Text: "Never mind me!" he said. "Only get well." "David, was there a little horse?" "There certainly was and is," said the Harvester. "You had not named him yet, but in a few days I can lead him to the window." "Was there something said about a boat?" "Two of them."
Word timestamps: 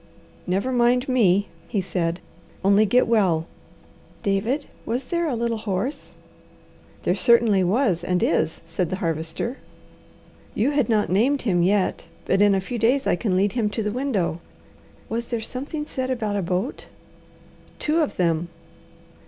"Never 0.47 0.71
mind 0.71 1.07
me!" 1.07 1.47
he 1.67 1.79
said. 1.79 2.21
"Only 2.65 2.87
get 2.87 3.05
well." 3.07 3.45
"David, 4.23 4.65
was 4.83 5.03
there 5.03 5.27
a 5.27 5.35
little 5.35 5.59
horse?" 5.59 6.15
"There 7.03 7.13
certainly 7.13 7.63
was 7.63 8.03
and 8.03 8.23
is," 8.23 8.61
said 8.65 8.89
the 8.89 8.95
Harvester. 8.95 9.59
"You 10.55 10.71
had 10.71 10.89
not 10.89 11.11
named 11.11 11.43
him 11.43 11.61
yet, 11.61 12.07
but 12.25 12.41
in 12.41 12.55
a 12.55 12.61
few 12.61 12.79
days 12.79 13.05
I 13.05 13.15
can 13.15 13.37
lead 13.37 13.51
him 13.51 13.69
to 13.69 13.83
the 13.83 13.91
window." 13.91 14.39
"Was 15.07 15.27
there 15.27 15.39
something 15.39 15.85
said 15.85 16.09
about 16.09 16.35
a 16.35 16.41
boat?" 16.41 16.87
"Two 17.77 17.99
of 18.01 18.15
them." 18.15 18.49